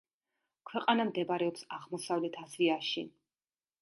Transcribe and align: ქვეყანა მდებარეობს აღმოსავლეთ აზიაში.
ქვეყანა 0.69 1.05
მდებარეობს 1.09 1.67
აღმოსავლეთ 1.77 2.41
აზიაში. 2.47 3.05